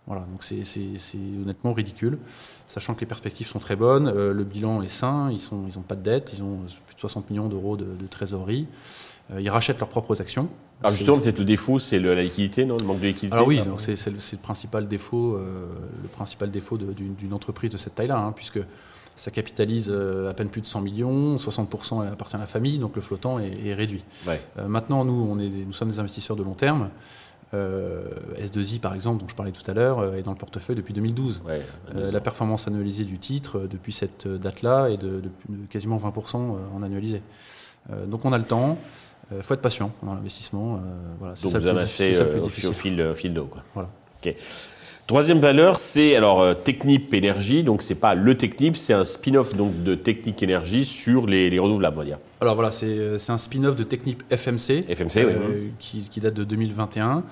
Voilà, 0.05 0.21
donc 0.31 0.41
c'est 0.41 0.63
honnêtement 1.43 1.73
ridicule, 1.73 2.17
sachant 2.65 2.93
que 2.93 3.01
les 3.01 3.05
perspectives 3.05 3.45
sont 3.45 3.59
très 3.59 3.75
bonnes, 3.75 4.09
le 4.09 4.43
bilan 4.45 4.81
est 4.81 4.87
sain, 4.87 5.29
ils 5.29 5.53
n'ont 5.53 5.65
ils 5.67 5.81
pas 5.81 5.97
de 5.97 6.01
dette, 6.01 6.31
ils 6.33 6.41
ont 6.41 6.59
plus 6.85 6.95
de 6.95 6.99
60 7.01 7.29
millions 7.29 7.49
d'euros 7.49 7.75
de, 7.75 7.83
de, 7.83 8.07
trésorerie, 8.07 8.67
ils 9.39 9.49
rachètent 9.49 9.79
leurs 9.79 9.89
propres 9.89 10.21
actions. 10.21 10.49
Alors 10.83 10.95
justement, 10.95 11.17
peut-être 11.17 11.39
le 11.39 11.45
défaut, 11.45 11.79
c'est 11.79 11.99
la 11.99 12.21
liquidité, 12.21 12.65
non 12.65 12.77
Le 12.77 12.85
manque 12.85 12.99
de 12.99 13.07
liquidité 13.07 13.33
Alors 13.33 13.47
oui, 13.47 13.61
c'est 13.77 14.09
le, 14.09 14.37
principal 14.37 14.87
défaut, 14.87 15.35
euh, 15.35 15.65
le 16.01 16.07
principal 16.07 16.51
défaut 16.51 16.77
d'une 16.77 17.33
entreprise 17.33 17.71
de 17.71 17.77
cette 17.77 17.95
taille-là, 17.95 18.17
hein, 18.17 18.31
puisque 18.35 18.59
ça 19.15 19.31
capitalise 19.31 19.89
euh, 19.89 20.29
à 20.29 20.33
peine 20.35 20.49
plus 20.49 20.61
de 20.61 20.67
100 20.67 20.81
millions, 20.81 21.37
60% 21.37 22.07
appartient 22.11 22.35
à 22.35 22.39
la 22.39 22.45
famille, 22.45 22.77
donc 22.77 22.95
le 22.95 23.01
flottant 23.01 23.39
est, 23.39 23.73
réduit. 23.73 24.03
Euh, 24.27 24.67
maintenant, 24.67 25.03
nous, 25.03 25.27
on 25.31 25.39
est, 25.39 25.49
nous 25.49 25.73
sommes 25.73 25.89
des 25.89 25.99
investisseurs 25.99 26.35
de 26.35 26.43
long 26.43 26.53
terme. 26.53 26.89
S2I, 27.53 28.79
par 28.81 28.93
exemple, 28.93 29.21
dont 29.21 29.27
je 29.29 29.33
parlais 29.33 29.53
tout 29.53 29.63
à 29.71 29.73
l'heure, 29.73 30.15
est 30.15 30.21
dans 30.21 30.33
le 30.33 30.37
portefeuille 30.37 30.75
depuis 30.75 30.93
2012. 30.93 31.43
la 31.95 32.19
performance 32.19 32.67
annualisée 32.67 33.05
du 33.05 33.17
titre 33.17 33.67
depuis 33.71 33.93
cette 33.93 34.27
date-là 34.27 34.89
est 34.89 34.97
de, 34.97 35.21
de, 35.47 35.65
quasiment 35.69 35.97
20% 35.97 36.35
en 36.75 36.83
annualisé. 36.83 37.21
donc 38.05 38.25
on 38.25 38.33
a 38.33 38.37
le 38.37 38.43
temps. 38.43 38.77
Il 39.31 39.37
euh, 39.37 39.41
faut 39.41 39.53
être 39.53 39.61
patient 39.61 39.91
dans 40.03 40.13
l'investissement. 40.13 40.75
Euh, 40.75 40.77
voilà, 41.19 41.33
Donc 41.35 41.51
ça 41.51 41.59
vous 41.59 41.67
amassez 41.67 42.19
euh, 42.19 42.41
au, 42.41 42.49
fil, 42.49 43.13
fil 43.13 43.33
d'eau. 43.33 43.49
Voilà. 43.73 43.89
Troisième 45.05 45.39
valeur, 45.39 45.77
c'est 45.79 46.17
alors 46.17 46.43
Technip 46.63 47.13
Énergie. 47.13 47.63
Donc 47.63 47.81
c'est 47.81 47.95
pas 47.95 48.13
le 48.13 48.35
Technip, 48.35 48.75
c'est 48.75 48.93
un 48.93 49.05
spin-off 49.05 49.55
donc 49.55 49.83
de 49.83 49.95
Technip 49.95 50.41
Énergie 50.43 50.83
sur 50.83 51.27
les, 51.27 51.57
renouvelables, 51.59 51.95
on 51.95 51.99
va 51.99 52.05
dire. 52.05 52.19
Alors 52.41 52.55
voilà, 52.55 52.73
c'est 52.73 53.29
un 53.29 53.37
spin-off 53.37 53.77
de 53.77 53.83
Technip 53.83 54.23
FMC, 54.29 54.83
FMC 54.93 55.27
qui, 55.79 56.01
qui, 56.09 56.19
date 56.19 56.33
de 56.33 56.43
2021. 56.43 57.23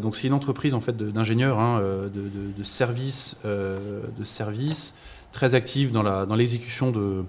donc 0.00 0.14
c'est 0.14 0.28
une 0.28 0.34
entreprise 0.34 0.72
en 0.72 0.80
fait 0.80 0.96
d'ingénieurs, 0.96 1.58
hein, 1.58 1.80
de, 1.80 2.20
de, 2.20 2.52
de, 2.56 2.64
services, 2.64 3.38
de 3.44 4.24
services 4.24 4.94
très 5.32 5.56
active 5.56 5.90
dans 5.90 6.36
l'exécution 6.36 6.92
dans 6.92 7.00
de 7.00 7.24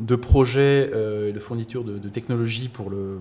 de 0.00 0.16
projets 0.16 0.90
euh, 0.94 1.28
et 1.28 1.32
de 1.32 1.38
fourniture 1.38 1.84
de, 1.84 2.08
technologies 2.08 2.68
pour, 2.68 2.90
le, 2.90 3.20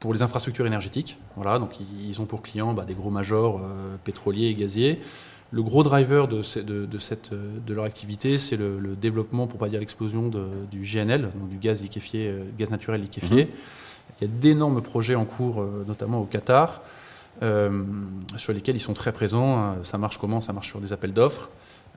pour 0.00 0.12
les 0.12 0.22
infrastructures 0.22 0.66
énergétiques. 0.66 1.16
Voilà, 1.36 1.58
donc 1.58 1.76
ils 1.80 2.20
ont 2.20 2.26
pour 2.26 2.42
clients 2.42 2.74
bah, 2.74 2.84
des 2.84 2.94
gros 2.94 3.10
majors 3.10 3.58
euh, 3.58 3.96
pétroliers 4.04 4.48
et 4.48 4.54
gaziers. 4.54 5.00
Le 5.50 5.62
gros 5.62 5.82
driver 5.82 6.28
de, 6.28 6.42
de, 6.84 6.98
cette, 6.98 7.32
de 7.32 7.74
leur 7.74 7.84
activité, 7.84 8.36
c'est 8.36 8.56
le, 8.56 8.94
développement, 9.00 9.46
pour 9.46 9.58
pas 9.58 9.70
dire 9.70 9.80
l'explosion 9.80 10.28
du 10.28 10.80
GNL, 10.82 11.22
donc 11.22 11.48
du 11.48 11.56
gaz 11.56 11.80
liquéfié, 11.80 12.28
euh, 12.28 12.42
gaz 12.58 12.68
naturel 12.68 13.00
liquéfié. 13.00 13.44
Mhm. 13.44 13.50
Il 14.20 14.28
y 14.28 14.30
a 14.30 14.34
d'énormes 14.40 14.82
projets 14.82 15.14
en 15.14 15.24
cours, 15.24 15.64
notamment 15.86 16.20
au 16.20 16.24
Qatar, 16.24 16.82
sur 18.36 18.52
lesquels 18.52 18.74
ils 18.74 18.80
sont 18.80 18.94
très 18.94 19.12
présents. 19.12 19.76
Ça 19.84 19.96
marche 19.96 20.18
comment? 20.18 20.40
Ça 20.40 20.52
marche 20.52 20.66
sur 20.66 20.80
des 20.80 20.92
appels 20.92 21.12
d'offres. 21.12 21.50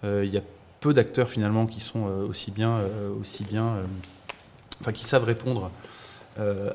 il 0.03 0.29
y 0.29 0.37
a 0.37 0.41
peu 0.81 0.93
d'acteurs 0.93 1.29
finalement 1.29 1.67
qui 1.67 1.79
sont 1.79 2.07
euh, 2.07 2.27
aussi 2.27 2.51
bien, 2.51 2.71
euh, 2.71 3.13
aussi 3.17 3.45
bien 3.45 3.67
euh, 3.67 3.83
enfin, 4.81 4.91
qui 4.91 5.05
savent 5.05 5.23
répondre 5.23 5.71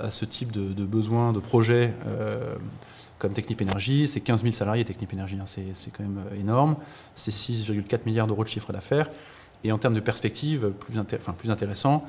à 0.01 0.11
ce 0.11 0.27
type 0.27 0.53
de, 0.53 0.85
besoins, 0.85 1.33
de 1.33 1.41
projets 1.41 1.93
comme 3.19 3.33
Technip 3.33 3.63
Énergie. 3.63 4.07
C'est 4.07 4.21
15 4.21 4.43
000 4.43 4.53
salariés 4.53 4.85
Technip 4.85 5.13
Énergie, 5.13 5.39
hein, 5.41 5.47
c'est 5.47 5.91
quand 5.91 6.05
même 6.05 6.23
énorme. 6.39 6.77
C'est 7.17 7.33
6,4 7.33 8.01
milliards 8.05 8.27
d'euros 8.27 8.45
de 8.45 8.49
chiffre 8.49 8.73
d'affaires. 8.73 9.11
Et 9.65 9.73
en 9.73 9.79
termes 9.79 9.95
de 9.95 10.01
perspective, 10.01 10.73
plus, 10.79 10.97
enfin, 10.99 11.33
plus 11.33 11.51
intéressant, 11.51 12.05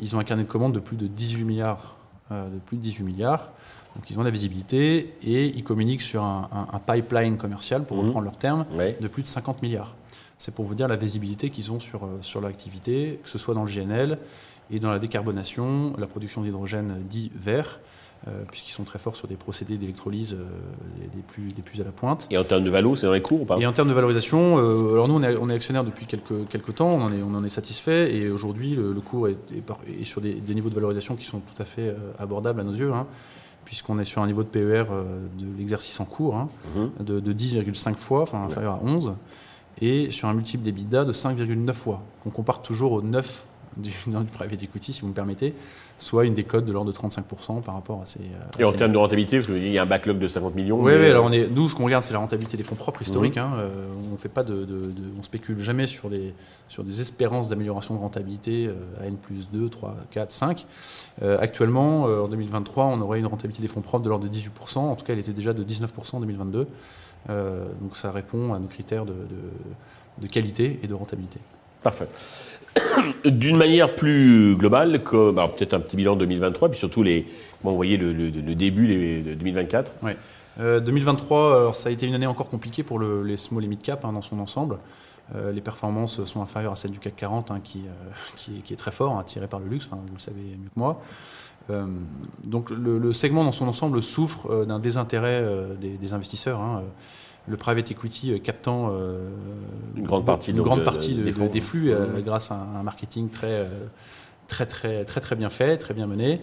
ils 0.00 0.16
ont 0.16 0.18
un 0.18 0.24
carnet 0.24 0.44
de 0.44 0.48
commandes 0.48 0.72
de 0.72 0.80
plus 0.80 0.96
de 0.96 1.06
18 1.06 1.44
milliards. 1.44 1.94
de 2.30 2.58
plus 2.66 2.78
de 2.78 2.82
18 2.82 3.04
milliards. 3.04 3.52
Donc 3.94 4.10
ils 4.10 4.18
ont 4.18 4.22
la 4.22 4.30
visibilité 4.30 5.14
et 5.22 5.44
ils 5.44 5.62
communiquent 5.62 6.02
sur 6.02 6.24
un, 6.24 6.80
pipeline 6.84 7.36
commercial, 7.36 7.84
pour 7.84 7.98
mmh. 7.98 8.06
reprendre 8.06 8.24
leur 8.24 8.38
terme, 8.38 8.64
de 8.98 9.08
plus 9.08 9.22
de 9.22 9.28
50 9.28 9.62
milliards. 9.62 9.94
C'est 10.42 10.52
pour 10.52 10.64
vous 10.64 10.74
dire 10.74 10.88
la 10.88 10.96
visibilité 10.96 11.50
qu'ils 11.50 11.70
ont 11.70 11.78
sur, 11.78 12.02
euh, 12.02 12.18
sur 12.20 12.40
l'activité, 12.40 13.20
que 13.22 13.28
ce 13.28 13.38
soit 13.38 13.54
dans 13.54 13.62
le 13.62 13.70
GNL 13.70 14.18
et 14.72 14.80
dans 14.80 14.90
la 14.90 14.98
décarbonation, 14.98 15.92
la 15.98 16.08
production 16.08 16.42
d'hydrogène 16.42 16.96
dit 17.08 17.30
vert, 17.36 17.78
euh, 18.26 18.42
puisqu'ils 18.50 18.72
sont 18.72 18.82
très 18.82 18.98
forts 18.98 19.14
sur 19.14 19.28
des 19.28 19.36
procédés 19.36 19.76
d'électrolyse 19.76 20.32
euh, 20.32 20.44
des, 21.14 21.22
plus, 21.22 21.52
des 21.52 21.62
plus 21.62 21.80
à 21.80 21.84
la 21.84 21.92
pointe. 21.92 22.26
Et 22.32 22.38
en 22.38 22.42
termes 22.42 22.64
de 22.64 22.70
valo, 22.70 22.96
c'est 22.96 23.06
dans 23.06 23.12
les 23.12 23.22
cours 23.22 23.42
ou 23.42 23.44
pas? 23.44 23.56
Et 23.60 23.66
en 23.66 23.72
termes 23.72 23.88
de 23.88 23.94
valorisation, 23.94 24.58
alors 24.58 25.06
nous 25.06 25.14
on 25.14 25.22
est, 25.22 25.36
on 25.36 25.48
est, 25.48 25.54
actionnaire 25.54 25.84
depuis 25.84 26.06
quelques, 26.06 26.48
quelques 26.48 26.74
temps, 26.74 26.88
on 26.88 27.02
en 27.02 27.12
est, 27.12 27.22
on 27.22 27.36
en 27.36 27.44
est 27.44 27.48
satisfait, 27.48 28.12
et 28.12 28.28
aujourd'hui 28.28 28.74
le, 28.74 29.00
cours 29.00 29.28
est, 29.28 29.36
est, 29.56 30.04
sur 30.04 30.20
des, 30.20 30.40
niveaux 30.48 30.70
de 30.70 30.74
valorisation 30.74 31.14
qui 31.14 31.24
sont 31.24 31.38
tout 31.38 31.62
à 31.62 31.64
fait 31.64 31.94
abordables 32.18 32.58
à 32.58 32.64
nos 32.64 32.74
yeux. 32.74 32.92
Hein. 32.92 33.06
puisqu'on 33.64 34.00
est 34.00 34.04
sur 34.04 34.22
un 34.22 34.26
niveau 34.26 34.42
de 34.42 34.48
PER 34.48 34.86
de 35.38 35.46
l'exercice 35.56 36.00
en 36.00 36.04
cours 36.04 36.34
hein, 36.34 36.48
de, 36.98 37.20
de 37.20 37.32
10,5 37.32 37.94
fois, 37.94 38.22
enfin 38.22 38.42
inférieur 38.42 38.72
à 38.72 38.80
11, 38.82 39.14
et 39.80 40.10
sur 40.10 40.28
un 40.28 40.34
multiple 40.34 40.62
d'EBITDA 40.64 41.04
de 41.04 41.12
5,9 41.12 41.72
fois. 41.72 42.02
On 42.26 42.30
compare 42.30 42.62
toujours 42.62 42.92
au 42.92 43.02
9 43.02 43.44
du, 43.78 43.90
private 44.34 44.62
equity, 44.62 44.92
si 44.92 45.00
vous 45.00 45.08
me 45.08 45.14
permettez, 45.14 45.54
soit 45.98 46.26
une 46.26 46.34
décote 46.34 46.66
de 46.66 46.72
l'ordre 46.72 46.92
de 46.92 46.96
35% 46.96 47.62
par 47.62 47.72
rapport 47.74 48.02
à 48.02 48.06
ces. 48.06 48.18
à 48.20 48.60
Et 48.60 48.64
en 48.64 48.70
ces- 48.70 48.76
termes 48.76 48.92
de 48.92 48.98
rentabilité, 48.98 49.38
parce 49.38 49.46
qu'il 49.46 49.66
y 49.66 49.78
a 49.78 49.82
un 49.82 49.86
backlog 49.86 50.18
de 50.18 50.28
50 50.28 50.54
millions. 50.54 50.76
oui, 50.78 50.92
mais, 50.92 50.98
oui, 50.98 51.04
euh, 51.06 51.10
alors 51.12 51.24
on 51.24 51.32
est, 51.32 51.48
nous, 51.48 51.70
ce 51.70 51.74
qu'on 51.74 51.84
regarde, 51.86 52.04
c'est 52.04 52.12
la 52.12 52.18
rentabilité 52.18 52.58
des 52.58 52.64
fonds 52.64 52.74
propres 52.74 53.00
historiques. 53.00 53.36
Mhm. 53.36 53.42
hein, 53.42 53.52
euh, 53.56 53.70
on 54.12 54.16
fait 54.18 54.28
pas 54.28 54.42
de, 54.44 54.56
de- 54.56 54.64
de- 54.66 54.92
on 55.18 55.22
spécule 55.22 55.58
jamais 55.58 55.86
sur 55.86 56.10
des, 56.10 56.34
sur 56.68 56.84
des 56.84 57.00
espérances 57.00 57.48
d'amélioration 57.48 57.94
de 57.94 58.00
rentabilité 58.00 58.66
euh, 58.66 58.74
à 59.00 59.06
N 59.06 59.16
plus 59.16 59.48
2, 59.50 59.70
3, 59.70 59.96
4, 60.10 60.32
5. 60.32 60.66
Euh, 61.22 61.38
actuellement, 61.40 62.08
euh, 62.08 62.24
en 62.24 62.28
2023, 62.28 62.84
on 62.84 63.00
aurait 63.00 63.20
une 63.20 63.26
rentabilité 63.26 63.62
des 63.62 63.68
fonds 63.68 63.80
propres 63.80 64.04
de 64.04 64.10
l'ordre 64.10 64.28
de 64.28 64.30
18%. 64.30 64.80
En 64.80 64.96
tout 64.96 65.06
cas, 65.06 65.14
elle 65.14 65.18
était 65.20 65.32
déjà 65.32 65.54
de 65.54 65.64
19% 65.64 66.16
en 66.16 66.20
2022. 66.20 66.66
Euh, 67.30 67.64
donc 67.80 67.96
ça 67.96 68.10
répond 68.10 68.52
à 68.54 68.58
nos 68.58 68.66
critères 68.66 69.04
de, 69.04 69.12
de- 69.12 70.22
de 70.22 70.26
qualité 70.26 70.78
et 70.82 70.86
de 70.86 70.94
rentabilité. 70.94 71.38
Parfait. 71.82 72.08
D'une 73.24 73.56
manière 73.56 73.94
plus 73.94 74.56
globale, 74.56 75.00
alors 75.12 75.54
peut-être 75.54 75.74
un 75.74 75.80
petit 75.80 75.96
bilan 75.96 76.16
2023, 76.16 76.68
puis 76.70 76.78
surtout 76.78 77.02
les, 77.02 77.26
comment 77.60 77.70
vous 77.72 77.76
voyez 77.76 77.96
le, 77.96 78.12
le- 78.12 78.28
le 78.30 78.54
début 78.54 79.22
de 79.22 79.34
2024. 79.34 79.92
Euh, 80.60 80.80
2023, 80.80 81.56
alors 81.56 81.74
ça 81.76 81.88
a 81.88 81.92
été 81.92 82.06
une 82.06 82.14
année 82.14 82.26
encore 82.26 82.48
compliquée 82.50 82.82
pour 82.82 82.98
le- 82.98 83.22
les 83.22 83.36
small 83.36 83.64
et 83.64 83.66
mid 83.68 83.80
cap 83.82 84.04
hein, 84.04 84.12
dans 84.12 84.22
son 84.22 84.38
ensemble. 84.38 84.78
Euh, 85.34 85.50
les 85.52 85.60
performances 85.62 86.22
sont 86.24 86.42
inférieures 86.42 86.72
à 86.72 86.76
celles 86.76 86.90
du 86.90 86.98
CAC 86.98 87.16
40, 87.16 87.50
hein, 87.50 87.60
qui, 87.64 87.78
euh, 87.86 88.10
qui, 88.36 88.58
est- 88.58 88.60
qui 88.60 88.72
est 88.74 88.76
très 88.76 88.92
fort, 88.92 89.12
hein, 89.18 89.22
tiré 89.24 89.46
par 89.46 89.60
le 89.60 89.66
luxe, 89.68 89.88
vous 89.90 89.96
le 90.14 90.20
savez 90.20 90.40
mieux 90.40 90.68
que 90.68 90.78
moi. 90.78 91.00
Euh, 91.70 91.86
donc 92.44 92.70
le, 92.70 92.98
le 92.98 93.12
segment 93.12 93.44
dans 93.44 93.52
son 93.52 93.68
ensemble 93.68 94.02
souffre 94.02 94.50
euh, 94.50 94.64
d'un 94.64 94.78
désintérêt 94.80 95.40
euh, 95.42 95.74
des, 95.74 95.90
des 95.96 96.12
investisseurs. 96.12 96.60
hein. 96.60 96.82
Le 97.48 97.56
private 97.56 97.90
equity 97.90 98.40
captant 98.40 98.92
Une 99.96 100.04
grande 100.04 100.24
partie, 100.24 100.52
une 100.52 100.60
grande 100.62 100.78
de- 100.80 100.84
partie 100.84 101.14
de- 101.14 101.22
des 101.24 101.32
de- 101.32 101.36
fonds. 101.36 101.46
des 101.48 101.60
flux 101.60 101.92
Mhm. 101.92 102.22
grâce 102.22 102.52
à 102.52 102.54
un, 102.54 102.78
un 102.78 102.82
marketing 102.84 103.28
très, 103.30 103.66
très, 104.46 104.64
très, 104.66 105.04
très, 105.04 105.20
très 105.20 105.34
bien 105.34 105.50
fait, 105.50 105.76
très 105.76 105.92
bien 105.92 106.06
mené. 106.06 106.40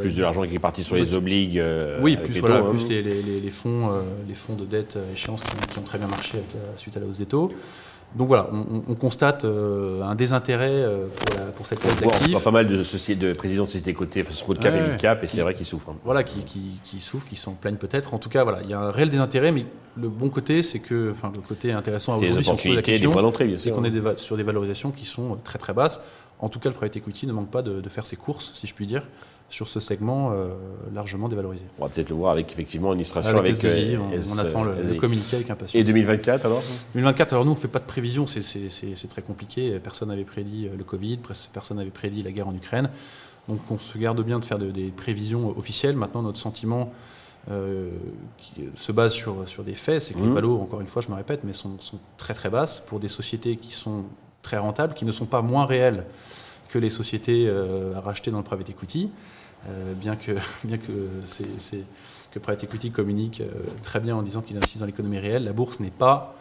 Plus 0.00 0.16
de 0.16 0.22
l'argent 0.22 0.42
qui 0.44 0.56
est 0.56 0.58
parti 0.58 0.82
sur 0.82 0.96
les 0.96 1.14
obligues. 1.14 1.62
oui, 2.00 2.16
plus, 2.16 2.34
les 2.34 2.40
voilà, 2.40 2.58
taux, 2.58 2.66
hein. 2.66 2.70
plus 2.70 2.88
les, 2.88 3.00
les- 3.02 3.50
fonds, 3.50 3.90
les 4.26 4.34
fonds 4.34 4.54
de 4.54 4.64
dette 4.64 4.96
à 4.96 5.12
échéance 5.12 5.44
qui, 5.44 5.56
qui 5.68 5.78
ont 5.78 5.82
très 5.82 5.98
bien 5.98 6.08
marché 6.08 6.38
avec 6.38 6.78
suite 6.78 6.96
à 6.96 7.00
la 7.00 7.06
hausse 7.06 7.18
des 7.18 7.26
taux. 7.26 7.52
Donc 8.14 8.28
voilà, 8.28 8.48
on, 8.52 8.56
on- 8.56 8.82
on 8.88 8.94
constate 8.94 9.44
euh, 9.44 10.02
un 10.02 10.14
désintérêt 10.14 10.70
euh, 10.70 11.06
pour, 11.14 11.36
la- 11.38 11.44
pour 11.52 11.66
cette 11.66 11.78
classe 11.80 11.92
voit, 11.96 12.06
on 12.06 12.10
voit 12.10 12.18
d'actifs. 12.20 12.42
pas 12.42 12.50
mal 12.50 12.66
de, 12.66 12.82
sociétés, 12.82 13.28
de 13.28 13.32
présidents 13.34 13.64
de 13.64 13.68
sociétés 13.68 13.92
cotées, 13.94 14.22
enfin, 14.22 14.32
small 14.32 14.58
cap 14.58 14.72
Ouais, 14.72 14.80
et 14.80 14.82
ouais. 14.82 14.88
mid 14.92 14.96
cap, 15.00 15.22
et 15.22 15.26
c'est 15.26 15.40
vrai 15.42 15.52
qu'ils 15.54 15.66
souffrent. 15.66 15.90
hein. 15.90 15.96
Voilà, 16.04 16.24
qui, 16.24 16.42
qui, 16.44 16.80
qui 16.82 17.00
souffrent, 17.00 17.26
qui 17.26 17.36
s'en 17.36 17.52
plaignent 17.52 17.76
peut-être. 17.76 18.14
En 18.14 18.18
tout 18.18 18.30
cas, 18.30 18.44
voilà, 18.44 18.60
il 18.64 18.70
y 18.70 18.74
a 18.74 18.80
un 18.80 18.90
réel 18.90 19.10
désintérêt, 19.10 19.52
mais 19.52 19.66
le 20.00 20.08
bon 20.08 20.30
côté, 20.30 20.62
c'est 20.62 20.78
que, 20.78 21.10
enfin, 21.10 21.30
le 21.34 21.40
côté 21.42 21.70
intéressant 21.72 22.12
les 22.18 22.30
aujourd'hui, 22.30 22.44
si 22.44 22.50
on 22.50 22.56
se 22.58 22.62
pose 22.68 22.76
la 22.76 22.82
question, 22.82 23.56
c'est 23.56 23.70
qu'on 23.72 23.84
est 23.84 23.90
des 23.90 24.02
sur 24.16 24.36
des 24.38 24.42
valorisations 24.42 24.90
qui 24.90 25.04
sont 25.04 25.36
très 25.44 25.58
très 25.58 25.74
basses. 25.74 26.00
En 26.40 26.48
tout 26.48 26.60
cas, 26.60 26.70
le 26.70 26.74
private 26.74 26.96
equity 26.96 27.26
ne 27.26 27.32
manque 27.32 27.50
pas 27.50 27.62
de, 27.62 27.80
de 27.80 27.88
faire 27.88 28.06
ses 28.06 28.16
courses, 28.16 28.52
si 28.54 28.66
je 28.66 28.74
puis 28.74 28.86
dire, 28.86 29.02
sur 29.50 29.66
ce 29.68 29.80
segment 29.80 30.30
euh, 30.32 30.48
largement 30.92 31.28
dévalorisé. 31.28 31.64
On 31.78 31.84
va 31.84 31.88
peut-être 31.88 32.10
le 32.10 32.16
voir 32.16 32.32
avec 32.32 32.52
effectivement 32.52 32.92
une 32.92 32.98
illustration 32.98 33.30
Avec, 33.38 33.52
avec, 33.54 33.64
SDJ, 33.64 33.94
euh, 33.94 33.98
on, 33.98 34.12
S- 34.12 34.30
on 34.34 34.38
attend 34.38 34.62
le, 34.62 34.74
le 34.74 34.80
SDJ. 34.82 34.96
communiqué 34.98 35.36
avec 35.36 35.50
impatience. 35.50 35.80
Et 35.80 35.84
2024 35.84 36.44
alors? 36.46 36.62
2024, 36.94 37.32
alors 37.32 37.44
nous, 37.46 37.52
on 37.52 37.54
ne 37.54 37.58
fait 37.60 37.68
pas 37.68 37.78
de 37.78 37.84
prévision, 37.86 38.26
c'est- 38.26 39.08
très 39.08 39.22
compliqué. 39.22 39.78
Personne 39.82 40.08
n'avait 40.08 40.24
prédit 40.24 40.66
euh, 40.68 40.76
le 40.76 40.84
Covid, 40.84 41.18
personne 41.52 41.78
n'avait 41.78 41.90
prédit 41.90 42.22
la 42.22 42.30
guerre 42.30 42.48
en 42.48 42.54
Ukraine. 42.54 42.90
Donc 43.48 43.60
on 43.70 43.78
se 43.78 43.96
garde 43.96 44.20
bien 44.22 44.38
de 44.38 44.44
faire 44.44 44.58
de- 44.58 44.70
des 44.70 44.88
prévisions 44.88 45.56
officielles. 45.56 45.96
Maintenant, 45.96 46.20
notre 46.22 46.38
sentiment 46.38 46.92
euh, 47.50 47.88
qui 48.36 48.68
se 48.74 48.92
base 48.92 49.14
sur, 49.14 49.48
sur 49.48 49.64
des 49.64 49.74
faits, 49.74 50.02
c'est 50.02 50.12
que 50.12 50.18
les 50.18 50.26
Mhm. 50.26 50.34
valos, 50.34 50.60
encore 50.60 50.82
une 50.82 50.86
fois, 50.88 51.00
je 51.00 51.08
me 51.08 51.14
répète, 51.14 51.40
mais 51.44 51.54
sont, 51.54 51.80
sont 51.80 51.98
très 52.18 52.34
très 52.34 52.50
basses 52.50 52.80
pour 52.80 53.00
des 53.00 53.08
sociétés 53.08 53.56
qui 53.56 53.72
sont 53.72 54.02
très 54.42 54.58
rentables, 54.58 54.92
qui 54.92 55.06
ne 55.06 55.12
sont 55.12 55.24
pas 55.24 55.40
moins 55.40 55.64
réelles 55.64 56.04
que 56.68 56.78
les 56.78 56.90
sociétés 56.90 57.46
euh, 57.48 57.94
à 57.96 58.00
racheter 58.00 58.30
dans 58.30 58.38
le 58.38 58.44
private 58.44 58.70
equity. 58.70 59.10
Euh, 59.68 59.92
bien 59.94 60.16
que, 60.16 60.32
bien 60.64 60.78
que, 60.78 60.92
c'est- 61.24 61.84
que 62.30 62.38
private 62.38 62.64
equity 62.64 62.90
communique 62.90 63.40
euh, 63.40 63.46
très 63.82 64.00
bien 64.00 64.14
en 64.16 64.22
disant 64.22 64.40
qu'ils 64.42 64.56
investissent 64.56 64.80
dans 64.80 64.86
l'économie 64.86 65.18
réelle, 65.18 65.44
la 65.44 65.52
bourse 65.52 65.80
n'est 65.80 65.90
pas 65.90 66.34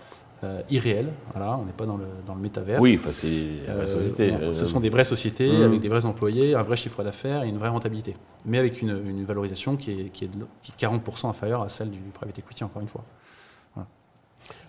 euh, 0.43 0.61
irréelle. 0.69 1.09
Voilà, 1.33 1.57
on 1.57 1.65
n'est 1.65 1.71
pas 1.71 1.85
dans 1.87 1.97
le, 1.97 2.05
dans 2.27 2.35
le 2.35 2.41
métaverse. 2.41 2.79
Oui, 2.81 2.97
enfin, 2.99 3.11
c'est 3.11 3.27
Euh, 3.69 3.87
société. 3.87 4.33
euh, 4.33 4.51
ce 4.51 4.65
sont 4.67 4.79
des 4.79 4.89
vraies 4.89 5.03
sociétés 5.05 5.49
Mhm. 5.49 5.63
avec 5.63 5.79
des 5.79 5.89
vrais 5.89 6.05
employés, 6.05 6.53
un 6.55 6.61
vrai 6.61 6.75
chiffre 6.75 7.03
d'affaires 7.03 7.43
et 7.43 7.47
une 7.47 7.57
vraie 7.57 7.69
rentabilité. 7.69 8.15
Mais 8.45 8.59
avec 8.59 8.81
une, 8.83 8.89
une 9.07 9.25
valorisation 9.25 9.77
qui 9.77 9.91
est, 9.99 10.09
qui, 10.09 10.25
est 10.25 10.27
de 10.27 10.45
qui 10.61 10.71
est 10.73 10.85
40% 10.85 11.27
inférieure 11.29 11.63
à 11.63 11.69
celle 11.69 11.89
du 11.89 11.99
private 12.13 12.37
equity, 12.37 12.63
encore 12.63 12.81
une 12.83 12.87
fois. 12.87 13.03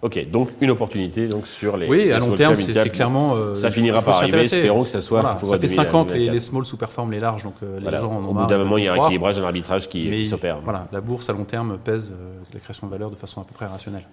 Ok, 0.00 0.30
donc 0.30 0.50
une 0.60 0.70
opportunité 0.70 1.26
donc 1.26 1.46
sur 1.46 1.76
les. 1.76 1.88
Oui, 1.88 2.04
les 2.04 2.12
à 2.12 2.18
long 2.20 2.34
terme, 2.34 2.54
c'est 2.54 2.88
clairement. 2.90 3.34
euh, 3.34 3.54
Ça 3.54 3.70
finira 3.70 4.00
par 4.00 4.18
arriver, 4.18 4.42
espérons 4.42 4.84
que 4.84 4.88
ça 4.88 5.00
soit. 5.00 5.22
Voilà, 5.22 5.38
ça 5.42 5.58
fait 5.58 5.66
5 5.66 5.94
ans 5.94 6.04
que 6.04 6.12
les, 6.12 6.26
2024. 6.26 6.32
les 6.32 6.40
small 6.40 6.64
sous-performent 6.64 7.10
les 7.10 7.20
larges, 7.20 7.42
donc 7.42 7.54
euh, 7.62 7.80
les 7.80 7.96
gens 7.96 8.12
en 8.12 8.24
ont 8.24 8.28
Au 8.28 8.34
bout 8.34 8.46
d'un 8.46 8.58
moment, 8.58 8.78
il 8.78 8.84
y 8.84 8.88
a 8.88 8.92
un 8.92 8.96
équilibrage, 8.96 9.38
un 9.38 9.44
arbitrage 9.44 9.88
qui, 9.88 10.26
s'opère. 10.26 10.58
Voilà, 10.62 10.86
la 10.92 11.00
bourse 11.00 11.28
à 11.28 11.32
long 11.32 11.44
terme 11.44 11.78
pèse 11.78 12.12
euh, 12.12 12.38
la 12.54 12.60
création 12.60 12.86
de 12.86 12.92
valeur 12.92 13.10
de 13.10 13.16
façon 13.16 13.40
à 13.40 13.44
peu 13.44 13.52
près 13.54 13.66
rationnelle. 13.66 14.04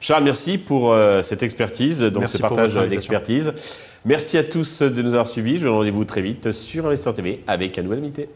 Charles, 0.00 0.22
merci 0.22 0.56
pour 0.56 0.92
euh, 0.92 1.22
cette 1.24 1.42
expertise, 1.42 2.00
donc 2.00 2.20
Merci 2.20 2.36
ce 2.36 2.42
partage 2.42 2.74
d'expertise. 2.74 3.54
Merci 4.04 4.38
à 4.38 4.44
tous 4.44 4.82
de 4.82 5.02
nous 5.02 5.10
avoir 5.10 5.26
suivis. 5.26 5.58
Je 5.58 5.66
vous 5.66 5.74
rendez-vous 5.74 6.04
très 6.04 6.22
vite 6.22 6.52
sur 6.52 6.86
Investor 6.86 7.14
TV 7.14 7.42
avec 7.48 7.76
un 7.78 7.82
nouvel 7.82 7.98
invité. 8.00 8.28